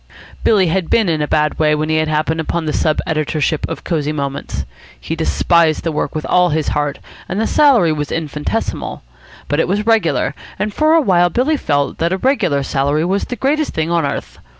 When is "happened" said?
2.07-2.39